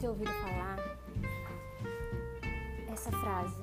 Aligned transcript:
ter 0.00 0.08
ouvido 0.08 0.30
falar 0.32 0.78
essa 2.90 3.12
frase: 3.12 3.62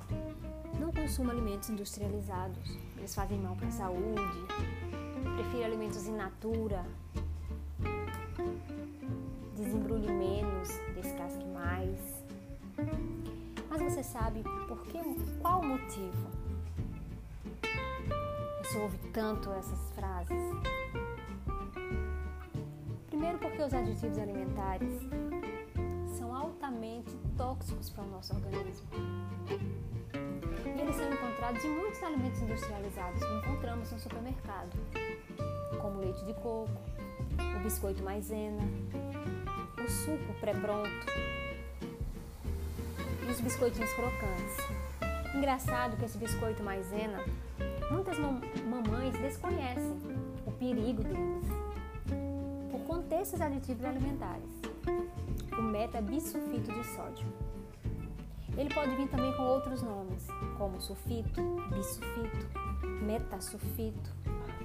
não 0.80 0.92
consuma 0.92 1.34
alimentos 1.34 1.70
industrializados, 1.70 2.78
eles 2.96 3.14
fazem 3.14 3.40
mal 3.40 3.56
para 3.56 3.68
a 3.68 3.72
saúde. 3.72 4.46
Prefira 5.36 5.66
alimentos 5.66 6.08
in 6.08 6.16
natura. 6.16 6.86
Desembrulhe 9.56 10.12
menos, 10.12 10.70
descasque 10.96 11.46
mais. 11.46 12.24
Mas 13.70 13.82
você 13.82 14.04
sabe 14.04 14.44
por 14.68 14.82
que, 14.84 15.00
qual 15.42 15.62
o 15.62 15.66
motivo? 15.66 16.28
Você 18.64 18.78
ouve 18.78 18.98
tanto 19.12 19.52
essas 19.54 19.92
frases. 19.92 20.38
Primeiro 23.08 23.40
porque 23.40 23.64
os 23.64 23.74
aditivos 23.74 24.18
alimentares 24.20 24.94
altamente 26.68 27.16
tóxicos 27.38 27.90
para 27.90 28.04
o 28.04 28.08
nosso 28.08 28.36
organismo. 28.36 28.88
E 30.66 30.82
eles 30.82 30.96
são 30.96 31.14
encontrados 31.14 31.64
em 31.64 31.70
muitos 31.70 32.04
alimentos 32.04 32.42
industrializados 32.42 33.24
que 33.24 33.34
encontramos 33.36 33.92
no 33.92 34.00
supermercado, 34.00 34.78
como 35.82 36.02
leite 36.02 36.24
de 36.26 36.34
coco, 36.34 36.70
o 37.56 37.64
biscoito 37.64 38.04
maisena, 38.04 38.62
o 39.78 39.90
suco 39.90 40.34
pré-pronto 40.42 40.90
e 43.26 43.32
os 43.32 43.40
biscoitinhos 43.40 43.94
crocantes. 43.94 44.58
Engraçado 45.34 45.96
que 45.96 46.04
esse 46.04 46.18
biscoito 46.18 46.62
maisena, 46.64 47.24
muitas 47.90 48.18
mamães 48.20 49.14
desconhecem 49.22 49.98
o 50.46 50.52
perigo 50.52 51.02
deles 51.04 51.48
por 52.72 52.82
conter 52.82 53.22
esses 53.22 53.40
aditivos 53.40 53.86
alimentares. 53.86 54.67
O 55.78 55.80
metabisulfito 55.80 56.72
de 56.72 56.84
sódio. 56.88 57.28
Ele 58.58 58.74
pode 58.74 58.96
vir 58.96 59.08
também 59.10 59.32
com 59.34 59.44
outros 59.44 59.84
nomes, 59.84 60.26
como 60.58 60.82
sulfito, 60.82 61.40
bisulfito, 61.70 62.48
metasulfito, 63.04 64.10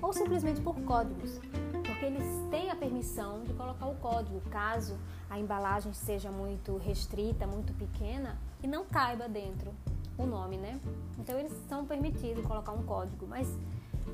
ou 0.01 0.11
simplesmente 0.15 0.63
por 0.63 0.75
códigos, 0.81 1.39
porque 1.85 2.07
eles 2.07 2.25
têm 2.51 2.71
a 2.71 2.75
permissão 2.75 3.45
de 3.45 3.53
colocar 3.53 3.89
o 3.89 3.95
código 3.97 4.41
caso 4.49 4.99
a 5.29 5.39
embalagem 5.39 5.93
seja 5.93 6.31
muito 6.31 6.79
restrita, 6.79 7.47
muito 7.47 7.75
pequena 7.75 8.39
e 8.63 8.67
não 8.67 8.87
caiba 8.87 9.29
dentro 9.29 9.71
o 10.17 10.25
nome, 10.25 10.57
né? 10.57 10.81
Então 11.19 11.39
eles 11.39 11.53
são 11.69 11.85
permitidos 11.85 12.43
colocar 12.47 12.73
um 12.73 12.85
código, 12.85 13.27
mas 13.27 13.55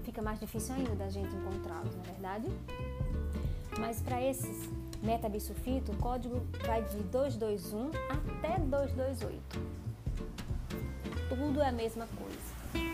fica 0.02 0.20
mais 0.20 0.40
difícil 0.40 0.74
ainda 0.74 0.96
da 0.96 1.08
gente 1.08 1.32
encontrá-los, 1.32 1.94
na 1.94 2.02
é 2.02 2.06
verdade? 2.06 2.48
Mas 3.78 4.00
para 4.00 4.20
esses 4.20 4.68
metabisulfito, 5.02 5.92
o 5.92 5.96
código 5.96 6.46
vai 6.66 6.82
de 6.82 6.98
221 7.04 7.90
até 8.10 8.58
228. 8.58 9.42
Tudo 11.28 11.60
é 11.62 11.68
a 11.68 11.72
mesma 11.72 12.06
coisa. 12.16 12.88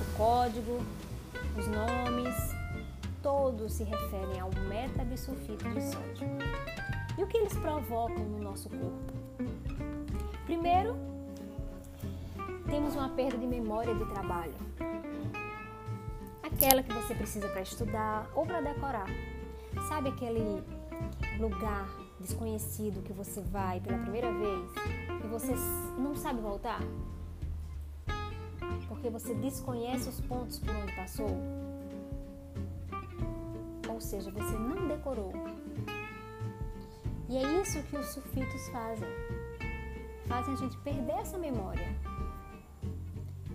O 0.00 0.16
código, 0.16 0.80
os 1.58 1.66
nomes, 1.66 2.34
todos 3.22 3.72
se 3.72 3.84
referem 3.84 4.40
ao 4.40 4.50
metabisulfito 4.68 5.68
de 5.70 5.82
sódio. 5.82 6.28
E 7.18 7.22
o 7.22 7.26
que 7.26 7.38
eles 7.38 7.56
provocam 7.56 8.24
no 8.24 8.38
nosso 8.42 8.68
corpo? 8.68 9.12
Primeiro, 10.44 10.96
temos 12.66 12.94
uma 12.94 13.08
perda 13.10 13.36
de 13.36 13.46
memória 13.46 13.94
de 13.94 14.04
trabalho. 14.06 14.54
Aquela 16.42 16.82
que 16.82 16.92
você 16.92 17.14
precisa 17.14 17.48
para 17.48 17.62
estudar 17.62 18.30
ou 18.34 18.46
para 18.46 18.60
decorar. 18.60 19.06
Sabe 19.88 20.08
aquele 20.08 20.62
lugar 21.38 21.88
desconhecido 22.20 23.02
que 23.02 23.12
você 23.12 23.40
vai 23.40 23.80
pela 23.80 23.98
primeira 23.98 24.32
vez 24.32 24.70
e 25.24 25.26
você 25.28 25.54
não 25.98 26.14
sabe 26.14 26.40
voltar? 26.40 26.80
Porque 28.88 29.08
você 29.08 29.34
desconhece 29.34 30.08
os 30.08 30.20
pontos 30.20 30.58
por 30.58 30.74
onde 30.74 30.94
passou? 30.94 31.30
Ou 33.88 34.00
seja, 34.00 34.30
você 34.30 34.56
não 34.58 34.88
decorou. 34.88 35.32
E 37.28 37.36
é 37.36 37.62
isso 37.62 37.82
que 37.84 37.96
os 37.96 38.06
sulfitos 38.06 38.68
fazem. 38.68 39.08
Fazem 40.26 40.54
a 40.54 40.56
gente 40.56 40.76
perder 40.78 41.12
essa 41.12 41.38
memória. 41.38 41.94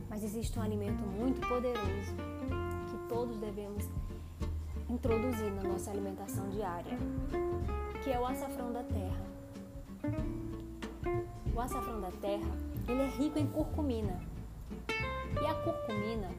Mas 0.10 0.24
existe 0.24 0.58
um 0.58 0.62
alimento 0.62 1.02
muito 1.06 1.46
poderoso 1.48 2.14
que 2.90 3.10
todos 3.10 3.38
devemos 3.38 3.90
introduzir 4.96 5.52
na 5.52 5.64
nossa 5.64 5.92
alimentação 5.92 6.48
diária, 6.50 6.98
que 8.02 8.10
é 8.10 8.18
o 8.18 8.26
açafrão 8.26 8.72
da 8.72 8.82
terra. 8.82 9.26
O 11.54 11.60
açafrão 11.60 12.00
da 12.00 12.12
terra, 12.12 12.50
ele 12.88 13.02
é 13.02 13.08
rico 13.08 13.38
em 13.38 13.46
curcumina. 13.46 14.22
E 15.42 15.46
a 15.46 15.54
curcumina, 15.54 16.30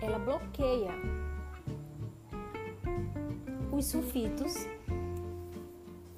ela 0.00 0.18
bloqueia 0.18 0.90
os 3.70 3.86
sulfitos 3.86 4.66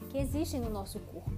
que 0.08 0.16
existem 0.16 0.60
no 0.60 0.70
nosso 0.70 0.98
corpo. 1.00 1.30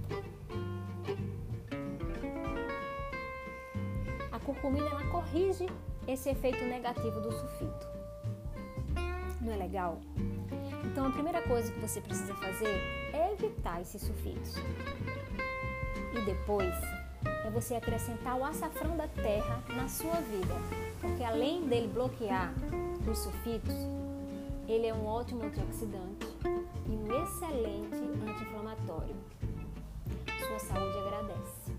A 4.31 4.39
curcumina 4.39 4.87
ela 4.87 5.05
corrige 5.07 5.65
esse 6.07 6.29
efeito 6.29 6.63
negativo 6.63 7.19
do 7.19 7.31
sulfito. 7.33 7.96
Legal? 9.67 9.99
Então 10.85 11.05
a 11.05 11.11
primeira 11.11 11.41
coisa 11.41 11.69
que 11.73 11.79
você 11.81 11.99
precisa 11.99 12.33
fazer 12.35 12.81
é 13.11 13.33
evitar 13.33 13.81
esses 13.81 14.01
sulfitos. 14.01 14.55
E 16.13 16.21
depois 16.21 16.73
é 17.45 17.49
você 17.51 17.75
acrescentar 17.75 18.37
o 18.37 18.45
açafrão 18.45 18.95
da 18.95 19.09
terra 19.09 19.61
na 19.75 19.89
sua 19.89 20.21
vida, 20.21 20.55
porque 21.01 21.21
além 21.21 21.67
dele 21.67 21.89
bloquear 21.89 22.53
os 23.05 23.19
sulfitos, 23.19 23.75
ele 24.69 24.87
é 24.87 24.93
um 24.93 25.05
ótimo 25.05 25.43
antioxidante 25.43 26.27
e 26.85 26.91
um 26.91 27.23
excelente 27.23 27.97
anti-inflamatório. 28.25 29.15
Sua 30.47 30.59
saúde 30.59 30.97
agradece. 30.97 31.73